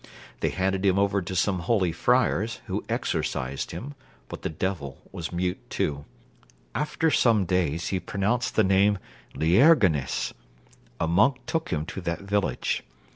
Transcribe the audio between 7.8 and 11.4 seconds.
he pronounced the name Lierganes. A monk